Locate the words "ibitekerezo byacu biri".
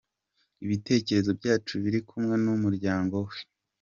0.65-1.99